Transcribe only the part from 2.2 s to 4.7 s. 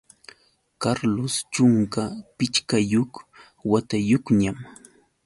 pichqayuq watayuqñam.